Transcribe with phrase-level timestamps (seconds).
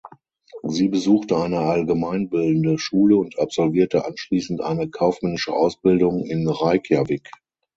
[0.63, 7.29] Sie besuchte eine allgemeinbildende Schule und absolvierte anschließend eine kaufmännische Ausbildung in Reykjavik.